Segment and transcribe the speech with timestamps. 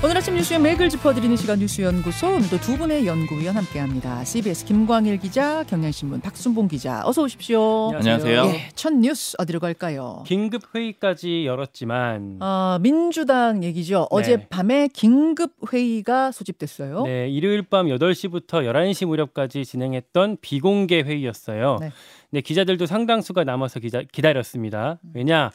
[0.00, 4.22] 오늘 아침 뉴스의 맥을 짚어드리는 시간 뉴스연구소 오늘도 두 분의 연구위원 함께합니다.
[4.24, 7.90] CBS 김광일 기자, 경향신문 박순봉 기자, 어서 오십시오.
[7.96, 8.44] 안녕하세요.
[8.44, 10.22] 예, 첫 뉴스 어디로 갈까요?
[10.24, 14.06] 긴급 회의까지 열었지만 어, 민주당 얘기죠.
[14.12, 14.16] 네.
[14.16, 17.02] 어젯밤에 긴급 회의가 소집됐어요.
[17.02, 21.78] 네, 일요일 밤 8시부터 11시 무렵까지 진행했던 비공개 회의였어요.
[21.80, 21.90] 네.
[22.30, 25.00] 네, 기자들도 상당수가 남아서 기자, 기다렸습니다.
[25.12, 25.50] 왜냐?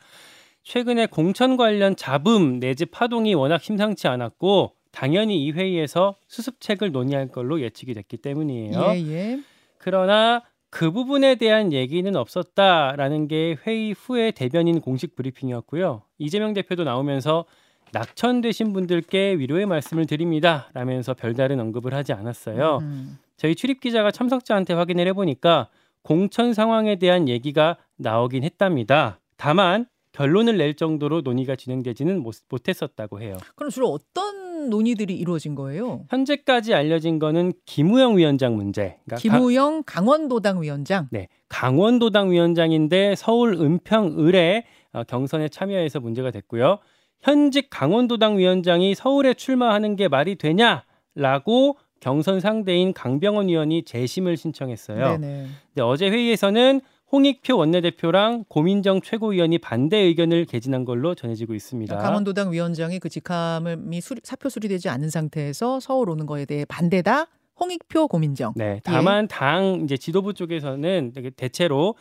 [0.64, 7.62] 최근에 공천 관련 잡음 내지 파동이 워낙 심상치 않았고 당연히 이 회의에서 수습책을 논의할 걸로
[7.62, 8.80] 예측이 됐기 때문이에요.
[8.94, 9.40] 예, 예.
[9.78, 16.04] 그러나 그 부분에 대한 얘기는 없었다라는 게 회의 후에 대변인 공식 브리핑이었고요.
[16.18, 17.46] 이재명 대표도 나오면서
[17.92, 20.70] 낙천되신 분들께 위로의 말씀을 드립니다.
[20.74, 22.80] 라면서 별다른 언급을 하지 않았어요.
[22.82, 23.20] 음.
[23.38, 25.70] 저희 출입 기자가 참석자한테 확인을 해보니까
[26.02, 29.20] 공천 상황에 대한 얘기가 나오긴 했답니다.
[29.38, 33.38] 다만 결론을 낼 정도로 논의가 진행되지는 못, 못했었다고 해요.
[33.56, 36.06] 그럼 주로 어떤 논의들이 이루어진 거예요?
[36.10, 38.98] 현재까지 알려진 거는 김우영 위원장 문제.
[39.06, 41.08] 그러니까 가- 김우영 강원도당 위원장.
[41.12, 46.78] 네, 강원도당 위원장인데 서울 은평 을에 어, 경선에 참여해서 문제가 됐고요.
[47.22, 55.18] 현직 강원도당 위원장이 서울에 출마하는 게 말이 되냐라고 경선 상대인 강병원 의원이 재심을 신청했어요.
[55.18, 55.46] 네네.
[55.70, 56.82] 근데 어제 회의에서는
[57.14, 61.96] 홍익표 원내대표랑 고민정 최고위원이 반대 의견을 개진한 걸로 전해지고 있습니다.
[61.96, 67.28] 강원도당 위원장이 그 직함이 수리, 사표 수리되지 않은 상태에서 서울 오는 거에 대해 반대다.
[67.60, 68.54] 홍익표 고민정.
[68.56, 71.94] 네, 다만 당 이제 지도부 쪽에서는 대체로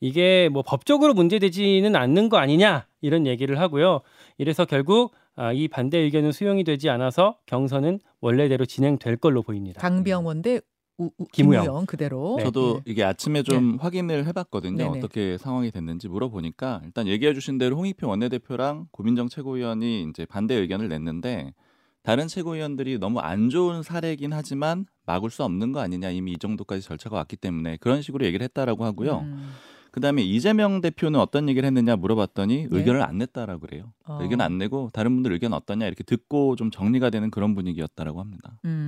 [0.00, 4.00] 이게 뭐 법적으로 문제되지는 않는 거 아니냐 이런 얘기를 하고요.
[4.38, 9.80] 이래서 결국 아, 이 반대 의견은 수용이 되지 않아서 경선은 원래대로 진행될 걸로 보입니다.
[9.80, 10.60] 강병원 대
[10.98, 11.62] 우, 우, 김우영.
[11.64, 12.36] 김우영 그대로.
[12.38, 12.44] 네.
[12.44, 12.90] 저도 예.
[12.90, 14.76] 이게 아침에 좀 확인을 해봤거든요.
[14.76, 14.98] 네네.
[14.98, 21.54] 어떻게 상황이 됐는지 물어보니까 일단 얘기해주신 대로 홍익표 원내대표랑 고민정 최고위원이 이제 반대 의견을 냈는데
[22.02, 26.82] 다른 최고위원들이 너무 안 좋은 사례이긴 하지만 막을 수 없는 거 아니냐 이미 이 정도까지
[26.82, 29.20] 절차가 왔기 때문에 그런 식으로 얘기를 했다라고 하고요.
[29.20, 29.52] 음.
[29.94, 32.68] 그다음에 이재명 대표는 어떤 얘기를 했느냐 물어봤더니 네.
[32.68, 33.92] 의견을 안 냈다라고 그래요.
[34.06, 34.18] 어.
[34.22, 38.58] 의견 안 내고 다른 분들 의견 어떠냐 이렇게 듣고 좀 정리가 되는 그런 분위기였다라고 합니다.
[38.64, 38.83] 음.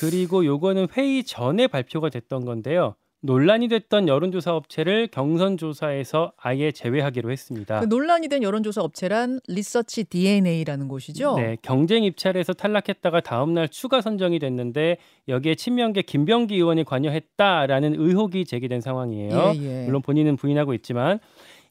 [0.00, 2.94] 그리고 요거는 회의 전에 발표가 됐던 건데요.
[3.24, 7.80] 논란이 됐던 여론조사 업체를 경선 조사에서 아예 제외하기로 했습니다.
[7.80, 11.36] 그 논란이 된 여론조사 업체란 리서치 DNA라는 곳이죠.
[11.36, 18.44] 네, 경쟁 입찰에서 탈락했다가 다음 날 추가 선정이 됐는데 여기에 친명계 김병기 의원이 관여했다라는 의혹이
[18.44, 19.52] 제기된 상황이에요.
[19.56, 19.84] 예, 예.
[19.86, 21.18] 물론 본인은 부인하고 있지만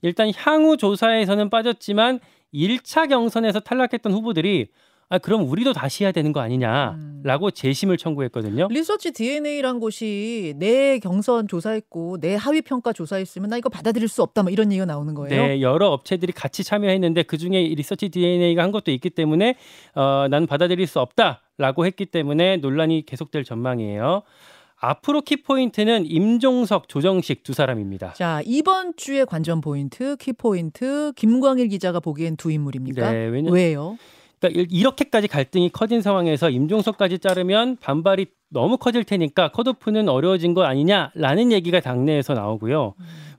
[0.01, 2.19] 일단 향후 조사에서는 빠졌지만
[2.51, 4.69] 1차 경선에서 탈락했던 후보들이
[5.13, 6.45] 아 그럼 우리도 다시 해야 되는 거 음.
[6.45, 8.67] 아니냐라고 재심을 청구했거든요.
[8.71, 14.41] 리서치 DNA란 곳이 내 경선 조사했고 내 하위 평가 조사했으면 나 이거 받아들일 수 없다
[14.41, 15.29] 뭐 이런 얘기가 나오는 거예요.
[15.29, 19.55] 네, 여러 업체들이 같이 참여했는데 그 중에 리서치 DNA가 한 것도 있기 때문에
[19.93, 24.23] 어, 난 받아들일 수 없다라고 했기 때문에 논란이 계속될 전망이에요.
[24.77, 28.13] 앞으로 키포인트는 임종석, 조정식 두 사람입니다.
[28.13, 33.11] 자 이번 주의 관전 포인트, 키 포인트 김광일 기자가 보기엔 두 인물입니까?
[33.11, 33.95] 네, 왜냐- 왜요?
[34.43, 40.63] 그러니까 이- 이렇게까지 갈등이 커진 상황에서 임종석까지 자르면 반발이 너무 커질 테니까 컷오프는 어려워진 거
[40.63, 42.93] 아니냐라는 얘기가 당내에서 나오고요.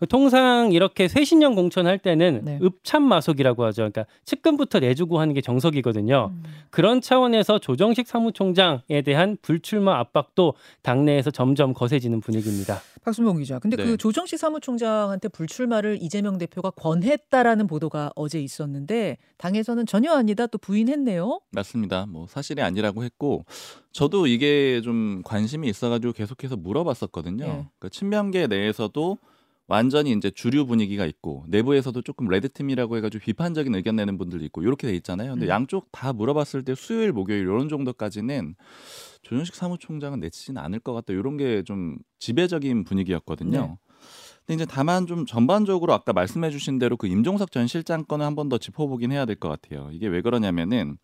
[0.09, 2.59] 통상 이렇게 쇄신형 공천할 때는 네.
[2.63, 3.83] 읍참마속이라고 하죠.
[3.83, 6.31] 그러니까 측근부터 내주고 하는 게 정석이거든요.
[6.33, 6.43] 음.
[6.71, 12.81] 그런 차원에서 조정식 사무총장에 대한 불출마 압박도 당내에서 점점 거세지는 분위기입니다.
[13.05, 13.59] 박순봉 기자.
[13.59, 13.85] 근데 네.
[13.85, 21.41] 그 조정식 사무총장한테 불출마를 이재명 대표가 권했다라는 보도가 어제 있었는데 당에서는 전혀 아니다 또 부인했네요.
[21.53, 22.07] 맞습니다.
[22.07, 23.45] 뭐 사실이 아니라고 했고
[23.95, 27.45] 저도 이게 좀 관심이 있어가지고 계속해서 물어봤었거든요.
[27.45, 27.49] 예.
[27.49, 29.19] 그러니까 친명계 내에서도
[29.69, 34.63] 완전히 이제 주류 분위기가 있고 내부에서도 조금 레드 팀이라고 해가지고 비판적인 의견 내는 분들도 있고
[34.63, 35.31] 이렇게 돼 있잖아요.
[35.35, 35.49] 근데 음.
[35.49, 38.57] 양쪽 다 물어봤을 때 수요일, 목요일 이런 정도까지는
[39.23, 41.13] 조정식 사무총장은 내치지는 않을 것 같다.
[41.15, 43.61] 이런 게 좀 지배적인 분위기였거든요.
[43.61, 43.77] 네.
[44.47, 48.35] 근데 이제 다만 좀 전반적으로 아까 말씀해 주신 대로 그 임종석 전 실장 건을 한
[48.35, 49.89] 번 더 짚어보긴 해야 될 것 같아요.
[49.93, 50.99] 이게 왜 그러냐면은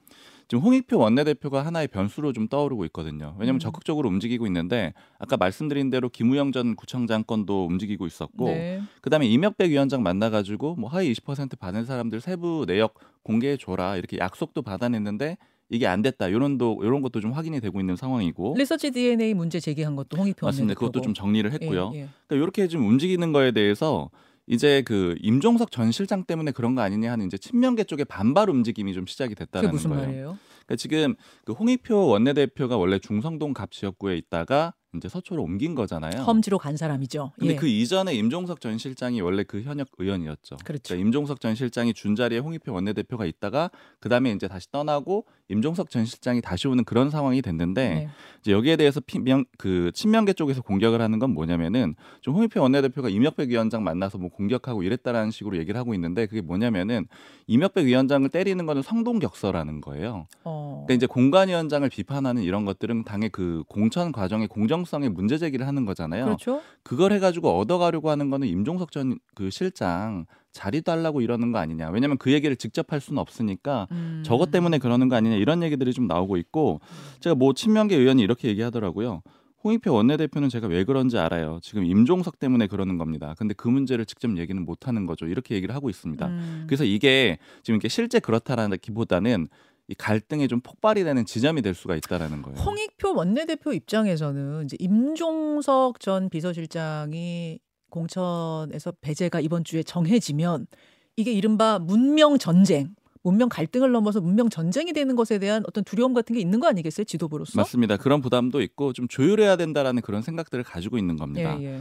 [0.49, 3.37] 지금 홍익표 원내대표가 하나의 변수로 좀 떠오르고 있거든요.
[3.39, 3.59] 왜냐하면 음.
[3.61, 8.83] 적극적으로 움직이고 있는데 아까 말씀드린 대로 김우영 전 구청장 건도 움직이고 있었고 네.
[9.01, 14.63] 그다음에 이명백 위원장 만나가지고 뭐 하위 20% 받은 사람들 세부 내역 공개해 줘라 이렇게 약속도
[14.63, 15.39] 받아냈는데
[15.71, 16.29] 이게 안 됐다.
[16.29, 20.45] 이런 도 이런 것도 좀 확인이 되고 있는 상황이고 리서치 DNA 문제 제기한 것도 홍익표
[20.47, 20.75] 맞습니다.
[20.75, 21.93] 그것도 좀 정리를 했고요.
[21.95, 22.09] 예, 예.
[22.27, 24.11] 그러니까 이렇게 좀 움직이는 거에 대해서
[24.47, 28.93] 이제 그 임종석 전 실장 때문에 그런 거 아니냐 하는 이제 친명계 쪽의 반발 움직임이
[28.95, 29.89] 좀 시작이 됐다는 거예요.
[29.89, 30.39] 말이에요?
[30.67, 31.15] 그러니까 지금
[31.45, 36.23] 그 홍익표 원내대표가 원래 중성동 갑 지역구에 있다가 이제 서초로 옮긴 거잖아요.
[36.23, 37.33] 험지로 간 사람이죠.
[37.39, 37.57] 근데 예.
[37.57, 40.57] 그 이전에 임종석 전 실장이 원래 그 현역 의원이었죠.
[40.65, 40.83] 그렇죠.
[40.83, 43.71] 그러니까 임종석 전 실장이 준 자리에 홍익표 원내대표가 있다가
[44.01, 48.09] 그 다음에 이제 다시 떠나고 임종석 전 실장이 다시 오는 그런 상황이 됐는데 네.
[48.41, 53.49] 이제 여기에 대해서 피명 그 친명계 쪽에서 공격을 하는 건 뭐냐면은 좀 홍익표 원내대표가 이명백
[53.49, 57.07] 위원장 만나서 뭐 공격하고 이랬다라는 식으로 얘기를 하고 있는데 그게 뭐냐면은
[57.47, 60.27] 이명백 위원장을 때리는 거는 성동격서라는 거예요.
[60.45, 60.85] 어.
[60.87, 65.85] 그러니까 이제 공관위원장을 비판하는 이런 것들은 당의 그 공천 과정의 공정 성에 문제 제기를 하는
[65.85, 66.25] 거잖아요.
[66.25, 66.61] 그렇죠.
[66.83, 71.91] 그걸 해가지고 얻어가려고 하는 거는 임종석 전 그 실장 자리 달라고 이러는 거 아니냐.
[71.91, 74.23] 왜냐면 그 얘기를 직접 할 수는 없으니까 음.
[74.25, 76.81] 저것 때문에 그러는 거 아니냐 이런 얘기들이 좀 나오고 있고
[77.21, 79.23] 제가 뭐 친명계 의원이 이렇게 얘기하더라고요.
[79.63, 81.59] 홍익표 원내대표는 제가 왜 그런지 알아요.
[81.63, 83.35] 지금 임종석 때문에 그러는 겁니다.
[83.39, 85.27] 근데 그 문제를 직접 얘기는 못 하는 거죠.
[85.27, 86.27] 이렇게 얘기를 하고 있습니다.
[86.27, 86.65] 음.
[86.67, 89.49] 그래서 이게 지금 이게 실제 그렇다라기보다는
[89.91, 92.61] 이 갈등이 좀 폭발이 되는 지점이 될 수가 있다라는 거예요.
[92.61, 97.59] 홍익표 원내대표 입장에서는 이제 임종석 전 비서실장이
[97.91, 100.69] 공천에서 배제가 이번 주에 정해지면
[101.17, 102.95] 이게 이른바 문명 전쟁,
[103.25, 107.03] 문명 갈등을 넘어서 문명 전쟁이 되는 것에 대한 어떤 두려움 같은 게 있는 거 아니겠어요?
[107.03, 107.59] 지도부로서?
[107.59, 107.97] 맞습니다.
[107.97, 111.59] 그런 부담도 있고 좀 조율해야 된다라는 그런 생각들을 가지고 있는 겁니다.
[111.61, 111.81] 예, 예.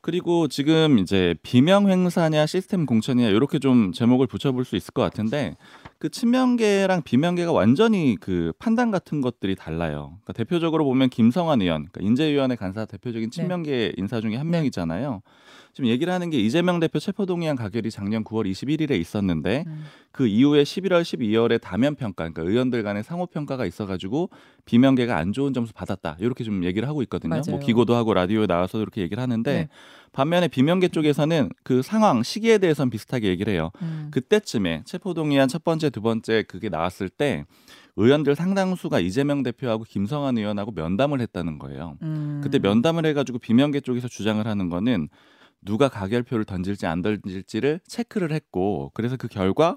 [0.00, 5.56] 그리고 지금 이제 비명 행사냐 시스템 공천이냐 이렇게 좀 제목을 붙여볼 수 있을 것 같은데
[5.98, 10.18] 그 친명계랑 비명계가 완전히 그 판단 같은 것들이 달라요.
[10.22, 14.58] 그러니까 대표적으로 보면 김성환 의원, 그러니까 인재위원회 간사 대표적인 친명계 인사 중에 한 네.
[14.58, 15.22] 명이잖아요.
[15.78, 19.84] 지금 얘기를 하는 게 이재명 대표 체포동의안 가결이 작년 9월 21일에 있었는데 음.
[20.10, 24.28] 그 이후에 11월, 12월에 다면 평가, 그러니까 의원들 간의 상호 평가가 있어가지고
[24.64, 27.30] 비명계가 안 좋은 점수 받았다 이렇게 좀 얘기를 하고 있거든요.
[27.30, 27.42] 맞아요.
[27.50, 29.68] 뭐 기고도 하고 라디오에 나와서 이렇게 얘기를 하는데 네.
[30.10, 33.70] 반면에 비명계 쪽에서는 그 상황 시기에 대해서는 비슷하게 얘기를 해요.
[33.80, 34.08] 음.
[34.10, 37.44] 그때쯤에 체포동의안 첫 번째, 두 번째 그게 나왔을 때
[37.94, 41.98] 의원들 상당수가 이재명 대표하고 김성환 의원하고 면담을 했다는 거예요.
[42.02, 42.40] 음.
[42.42, 45.08] 그때 면담을 해가지고 비명계 쪽에서 주장을 하는 거는
[45.68, 49.76] 누가 가결표를 던질지 안 던질지를 체크를 했고 그래서 그 결과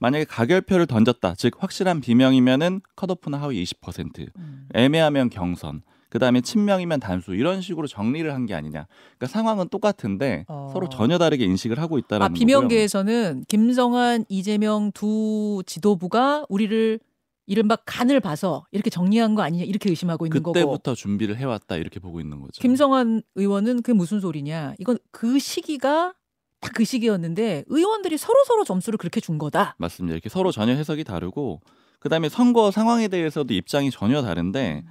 [0.00, 4.68] 만약에 가결표를 던졌다 즉 확실한 비명이면은 컷오프나 하위 20% 음.
[4.74, 5.80] 애매하면 경선
[6.10, 8.86] 그 다음에 친명이면 단수 이런 식으로 정리를 한 게 아니냐
[9.16, 10.68] 그러니까 상황은 똑같은데 어.
[10.74, 12.38] 서로 전혀 다르게 인식을 하고 있다라는 아, 거고요.
[12.38, 17.00] 비명계에서는 김성환, 이재명 두 지도부가 우리를
[17.46, 22.00] 이른바 간을 봐서 이렇게 정리한 거 아니냐 이렇게 의심하고 있는 거고 그때부터 준비를 해왔다 이렇게
[22.00, 22.60] 보고 있는 거죠.
[22.60, 26.14] 김성환 의원은 그게 무슨 소리냐 이건 그 시기가
[26.60, 29.76] 딱 그 시기였는데 의원들이 서로 서로 점수를 그렇게 준 거다.
[29.78, 30.14] 맞습니다.
[30.14, 31.60] 이렇게 서로 전혀 해석이 다르고
[32.00, 34.90] 그다음에 선거 상황에 대해서도 입장이 전혀 다른데 음.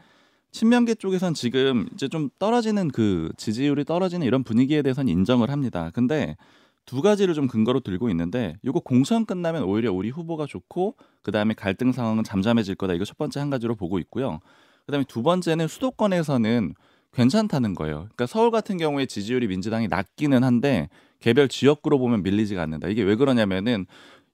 [0.51, 5.89] 친명계 쪽에선 지금 이제 좀 떨어지는 그 지지율이 떨어지는 이런 분위기에 대해서는 인정을 합니다.
[5.95, 6.37] 근데
[6.85, 11.91] 두 가지를 좀 근거로 들고 있는데 이거 공천 끝나면 오히려 우리 후보가 좋고 그다음에 갈등
[11.91, 12.93] 상황은 잠잠해질 거다.
[12.93, 14.39] 이거 첫 번째 한 가지로 보고 있고요.
[14.85, 16.73] 그다음에 두 번째는 수도권에서는
[17.13, 17.95] 괜찮다는 거예요.
[17.95, 20.89] 그러니까 서울 같은 경우에 지지율이 민주당이 낮기는 한데
[21.19, 22.89] 개별 지역구로 보면 밀리지가 않는다.
[22.89, 23.85] 이게 왜 그러냐면은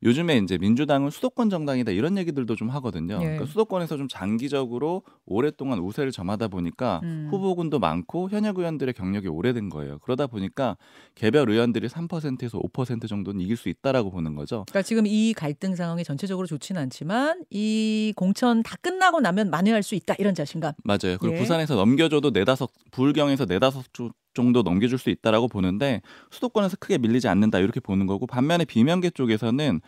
[0.04, 3.16] 요즘에 이제 민주당은 수도권 정당이다 이런 얘기들도 좀 하거든요.
[3.16, 3.26] 예.
[3.26, 7.28] 그러니까 수도권에서 좀 장기적으로 오랫동안 우세를 점하다 보니까 음.
[7.30, 10.00] 후보군도 많고 현역 의원들의 경력이 오래된 거예요.
[10.00, 10.78] 그러다 보니까
[11.16, 14.66] 개별 의원들이 3%에서 5% 정도는 이길 수 있다라고 보는 거죠.
[14.70, 19.96] 그러니까 지금 이 갈등 상황이 전체적으로 좋지는 않지만 이 공천 다 끝나고 나면 만회할 수
[19.96, 20.74] 있다 이런 자신감.
[20.84, 21.18] 맞아요.
[21.20, 21.40] 그리고 예.
[21.40, 27.60] 부산에서 넘겨줘도 네다섯 부울경에서 네다섯 주 정도 넘겨줄 수 있다라고 보는데 수도권에서 크게 밀리지 않는다
[27.60, 29.82] 이렇게 보는 거고 반면에 비명계 쪽에서는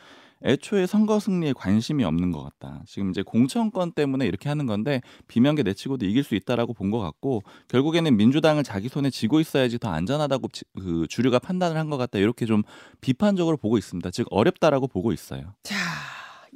[0.44, 2.82] 애초에 선거 승리에 관심이 없는 것 같다.
[2.88, 7.44] 지금 이제 공천권 때문에 이렇게 하는 건데 비명계 내치고도 이길 수 있다라고 본 것 같고
[7.68, 12.18] 결국에는 민주당을 자기 손에 쥐고 있어야지 더 안전하다고 지- 그 주류가 판단을 한 것 같다
[12.18, 12.64] 이렇게 좀
[13.02, 14.10] 비판적으로 보고 있습니다.
[14.10, 15.54] 즉 어렵다라고 보고 있어요.
[15.62, 15.76] 자,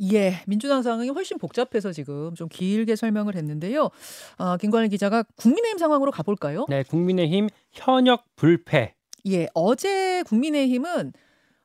[0.01, 3.89] 예, 민주당 상황이 훨씬 복잡해서 지금 좀 길게 설명을 했는데요.
[4.37, 6.65] 아, 김관일 기자가 국민의힘 상황으로 가볼까요?
[6.69, 8.93] 네, 국민의힘 현역 불패.
[9.27, 11.13] 예, 어제 국민의힘은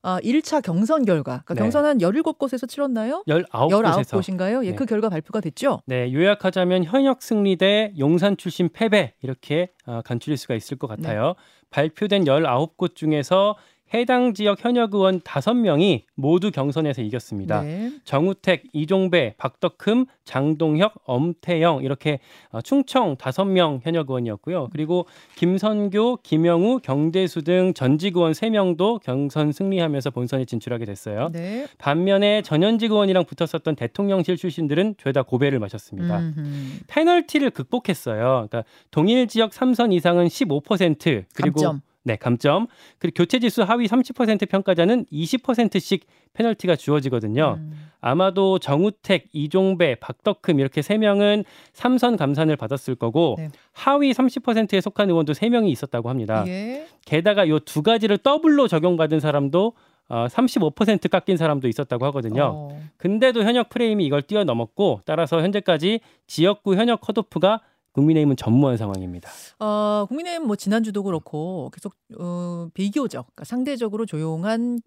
[0.02, 1.60] 아, 1차 경선 결과, 그러니까 네.
[1.60, 3.22] 경선 한 17곳에서 치렀나요?
[3.28, 4.64] 19곳에서 19곳인가요?
[4.64, 4.75] 예, 네.
[4.75, 5.82] 그 결과 발표가 됐죠?
[5.84, 11.34] 네, 요약하자면 현역 승리 대 용산 출신 패배 이렇게 어, 간추릴 수가 있을 것 같아요.
[11.68, 13.56] 발표된 19곳 중에서
[13.92, 17.62] 해당 지역 현역 의원 5명이 모두 경선에서 이겼습니다.
[17.62, 17.90] 네.
[18.04, 22.20] 정우택, 이종배, 박덕흠, 장동혁, 엄태영 이렇게
[22.50, 24.68] 어, 충청 5명 현역 의원이었고요.
[24.73, 25.06] 그리고
[25.37, 31.30] 김선교, 김영우, 경대수 등 전직 의원 3명도 경선 승리하면서 본선에 진출하게 됐어요.
[31.32, 31.66] 네.
[31.78, 36.18] 반면에 전현직 의원이랑 붙었었던 대통령실 출신들은 죄다 고배를 마셨습니다.
[36.18, 36.40] 음흠.
[36.87, 38.47] 페널티를 극복했어요.
[38.49, 41.80] 그러니까 동일 지역 3선 이상은 15% 그리고 감점.
[42.02, 42.66] 네, 감점.
[42.99, 47.57] 그리고 교체 지수 하위 30% 평가자는 20%씩 페널티가 주어지거든요.
[47.59, 47.73] 음.
[48.00, 53.49] 아마도 정우택, 이종배, 박덕흠 이렇게 세 명은 삼선 감산을 받았을 거고 네.
[53.73, 56.45] 하위 30%에 속한 의원도 세 명이 있었다고 합니다.
[56.47, 56.87] 예.
[57.04, 59.75] 게다가 이두 가지를 더블로 적용받은 사람도
[60.09, 62.52] 어, 35% 깎인 사람도 있었다고 하거든요.
[62.52, 62.80] 어.
[62.97, 67.61] 근데도 현역 프리미엄이 이걸 뛰어넘었고 따라서 현재까지 지역구 현역 컷오프가
[67.92, 69.30] 국민의힘은 전무한 상황입니다.
[69.59, 74.80] 어, 국민의힘 뭐 지난주도 그렇고 계속 어, 비교적 그러니까 상대적으로 조용한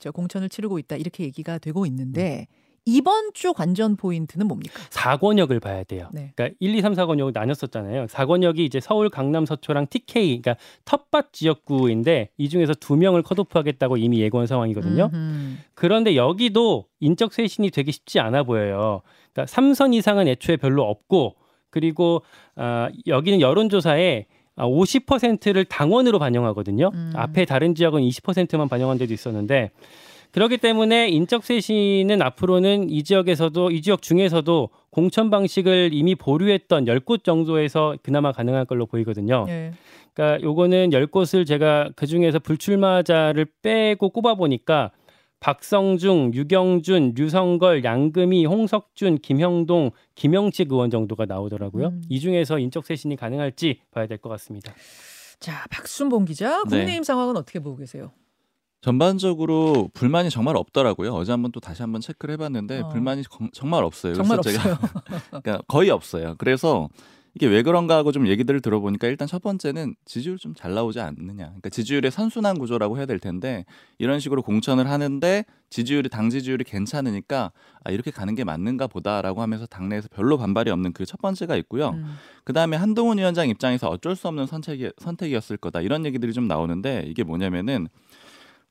[0.00, 2.46] 저 공천을 치르고 있다 이렇게 얘기가 되고 있는데
[2.86, 4.82] 이번 주 관전 포인트는 뭡니까?
[4.90, 6.08] 4권역을 봐야 돼요.
[6.12, 6.32] 네.
[6.34, 8.06] 그러니까 1, 2, 3, 4권역을 나눴었잖아요.
[8.06, 10.56] 4권역이 이제 서울, 강남, 서초랑 TK, 그러니까
[10.86, 15.10] 텃밭 지역구인데 이 중에서 두 명을 컷오프하겠다고 이미 예고한 상황이거든요.
[15.12, 15.56] 음흠.
[15.74, 19.02] 그런데 여기도 인적 쇄신이 되기 쉽지 않아 보여요.
[19.32, 21.36] 그러니까 3선 이상은 애초에 별로 없고
[21.70, 22.22] 그리고
[22.56, 26.90] 아, 여기는 여론조사에 50%를 당원으로 반영하거든요.
[26.92, 27.12] 음.
[27.14, 29.70] 앞에 다른 지역은 20%만 반영한 데도 있었는데
[30.32, 37.24] 그렇기 때문에 인적 쇄신은 앞으로는 이 지역에서도 이 지역 중에서도 공천 방식을 이미 보류했던 10곳
[37.24, 39.46] 정도에서 그나마 가능할 걸로 보이거든요.
[39.48, 39.72] 예.
[40.14, 44.90] 그러니까 요거는 10곳을 제가 그중에서 불출마자를 빼고 꼽아 보니까
[45.40, 51.88] 박성중, 유경준, 류성걸, 양금희, 홍석준, 김형동, 김영식 의원 정도가 나오더라고요.
[51.88, 52.02] 음.
[52.10, 54.72] 이 중에서 인적 쇄신이 가능할지 봐야 될 것 같습니다.
[55.40, 56.68] 자, 박순봉 기자, 네.
[56.68, 58.12] 국민의힘 상황은 어떻게 보고 계세요?
[58.82, 61.12] 전반적으로 불만이 정말 없더라고요.
[61.14, 62.88] 어제 한번 또 다시 한번 체크를 해봤는데 어.
[62.88, 64.14] 불만이 정- 정말 없어요.
[64.14, 64.74] 정말 그래서 없어요.
[64.76, 64.88] 제가
[65.42, 66.34] 그러니까 거의 없어요.
[66.38, 66.88] 그래서
[67.34, 71.44] 이게 왜 그런가 하고 좀 얘기들을 들어보니까 일단 첫 번째는 지지율 좀 잘 나오지 않느냐.
[71.46, 73.64] 그러니까 지지율의 선순환 구조라고 해야 될 텐데
[73.98, 77.52] 이런 식으로 공천을 하는데 지지율이 당 지지율이 괜찮으니까
[77.84, 81.90] 아 이렇게 가는 게 맞는가 보다라고 하면서 당내에서 별로 반발이 없는 그 첫 번째가 있고요.
[81.90, 82.16] 음.
[82.44, 87.04] 그 다음에 한동훈 위원장 입장에서 어쩔 수 없는 선택이, 선택이었을 거다 이런 얘기들이 좀 나오는데
[87.06, 87.88] 이게 뭐냐면은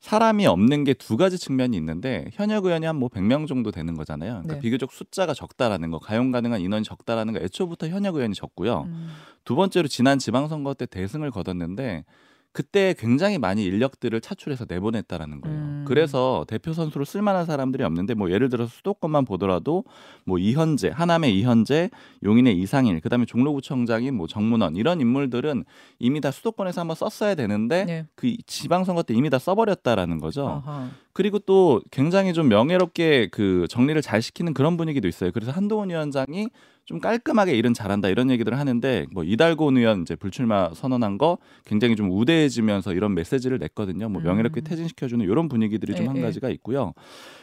[0.00, 4.30] 사람이 없는 게 두 가지 측면이 있는데 현역 의원이 한 뭐 100명 정도 되는 거잖아요.
[4.42, 4.60] 그러니까 네.
[4.60, 8.82] 비교적 숫자가 적다라는 거, 가용 가능한 인원이 적다라는 거 애초부터 현역 의원이 적고요.
[8.88, 9.10] 음.
[9.44, 12.04] 두 번째로 지난 지방선거 때 대승을 거뒀는데
[12.52, 15.56] 그때 굉장히 많이 인력들을 차출해서 내보냈다라는 거예요.
[15.56, 15.84] 음.
[15.86, 19.84] 그래서 대표 선수로 쓸만한 사람들이 없는데 뭐 예를 들어서 수도권만 보더라도
[20.24, 21.90] 뭐 이현재, 하남의 이현재,
[22.24, 25.64] 용인의 이상일, 그다음에 종로구청장인 뭐 정문원 이런 인물들은
[26.00, 28.06] 이미 다 수도권에서 한번 썼어야 되는데 네.
[28.16, 30.62] 그 지방선거 때 이미 다 써버렸다라는 거죠.
[30.64, 30.90] 아하.
[31.12, 35.30] 그리고 또 굉장히 좀 명예롭게 그 정리를 잘 시키는 그런 분위기도 있어요.
[35.32, 36.48] 그래서 한동훈 위원장이
[36.90, 41.94] 좀 깔끔하게 일은 잘한다 이런 얘기들을 하는데 뭐 이달곤 의원 이제 불출마 선언한 거 굉장히
[41.94, 44.08] 좀 우대해지면서 이런 메시지를 냈거든요.
[44.08, 44.64] 뭐 명예롭게 음.
[44.64, 46.20] 퇴진시켜주는 이런 분위기들이 좀 예, 한 예.
[46.20, 46.92] 가지가 있고요.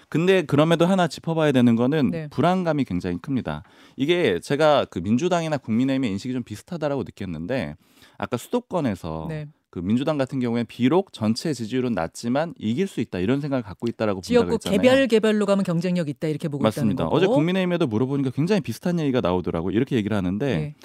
[0.10, 2.28] 근데 그럼에도 하나 짚어봐야 되는 거는 네.
[2.28, 3.64] 불안감이 굉장히 큽니다.
[3.96, 7.76] 이게 제가 그 민주당이나 국민의힘의 인식이 좀 비슷하다라고 느꼈는데
[8.18, 9.48] 아까 수도권에서 네.
[9.70, 14.22] 그 민주당 같은 경우에 비록 전체 지지율은 낮지만 이길 수 있다 이런 생각을 갖고 있다라고
[14.22, 14.80] 지역구 했잖아요.
[14.80, 17.04] 개별 개별로 가면 경쟁력 있다 이렇게 보고 맞습니다.
[17.04, 17.16] 있다는 거고.
[17.18, 19.74] 어제 국민의힘에도 물어보니까 굉장히 비슷한 얘기가 나오더라고.
[19.74, 20.76] 요 이렇게 얘기를 하는데 네.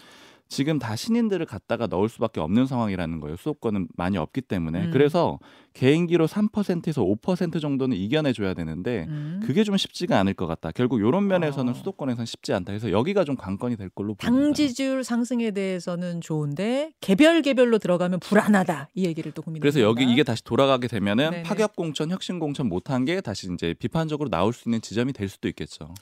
[0.53, 3.37] 지금 다 신인들을 갖다가 넣을 수밖에 없는 상황이라는 거예요.
[3.39, 4.85] 수도권은 많이 없기 때문에.
[4.85, 4.91] 음.
[4.93, 5.39] 그래서
[5.73, 9.41] 개인기로 3%에서 5% 정도는 이겨내 줘야 되는데 음.
[9.43, 10.71] 그게 좀 쉽지가 않을 것 같다.
[10.73, 11.75] 결국 이런 면에서는 어.
[11.75, 12.71] 수도권에서는 쉽지 않다.
[12.71, 14.55] 그래서 여기가 좀 관건이 될 걸로 당 보입니다.
[14.55, 19.63] 지지율 상승에 대해서는 좋은데 개별 개별로 들어가면 불안하다 이 얘기를 또 국민들.
[19.63, 21.43] 그래서 여기 이게 다시 돌아가게 되면은 네네.
[21.45, 25.49] 파격 공천, 혁신 공천 못한 게 다시 이제 비판적으로 나올 수 있는 지점이 될 수도
[25.49, 25.95] 있겠죠.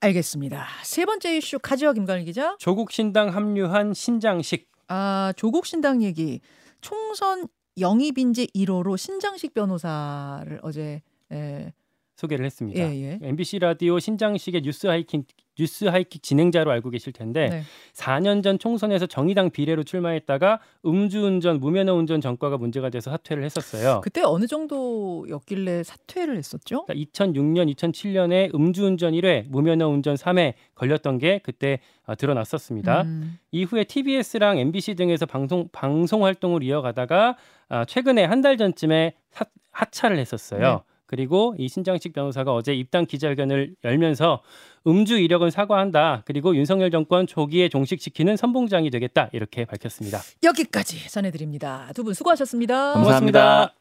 [0.00, 0.66] 알겠습니다.
[0.84, 2.56] 세 번째 이슈 가죠 김관일 기자.
[2.58, 6.40] 조국 신당 합류한 신장식 아 조국 신당 얘기
[6.80, 7.48] 총선
[7.78, 11.72] 영입 인재 1호로 신장식 변호사를 어제 예,
[12.16, 12.80] 소개를 했습니다.
[12.80, 13.18] 예, 예.
[13.20, 15.24] MBC 라디오 신장식의 뉴스 하이킹
[15.58, 17.62] 뉴스 하이킥 진행자로 알고 계실 텐데 네.
[17.94, 24.00] 4년 전 총선에서 정의당 비례로 출마했다가 음주운전, 무면허 운전 전과가 문제가 돼서 사퇴를 했었어요.
[24.02, 26.84] 그때 어느 정도였길래 사퇴를 했었죠?
[26.88, 33.02] 2006년, 2007년에 음주운전 1회, 무면허 운전 3회 걸렸던 게 그때 아, 드러났었습니다.
[33.02, 37.36] 음, 이후에 TBS랑 MBC 등에서 방송 방송 활동을 이어가다가
[37.68, 40.60] 아, 최근에 한 달 전쯤에 사- 하차를 했었어요.
[40.60, 40.95] 네.
[41.06, 44.42] 그리고 이 신장식 변호사가 어제 입당 기자회견을 열면서
[44.86, 46.22] 음주 이력은 사과한다.
[46.26, 49.30] 그리고 윤석열 정권 조기에 종식시키는 선봉장이 되겠다.
[49.32, 50.20] 이렇게 밝혔습니다.
[50.42, 51.90] 여기까지 전해드립니다.
[51.94, 52.92] 두 분 수고하셨습니다.
[52.94, 53.74] 감사합니다.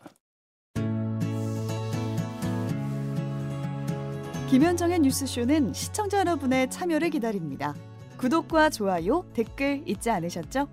[4.50, 7.76] 김현정의 뉴스쇼는 시청자 여러분의 참여를 기다립니다.
[8.18, 10.68] 구독과 좋아요, 댓글 잊지 않으셨죠?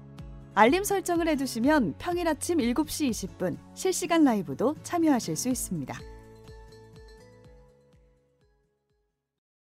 [0.54, 5.98] 알림 설정을 해두시면 평일 아침 7시 20분 실시간 라이브도 참여하실 수 있습니다.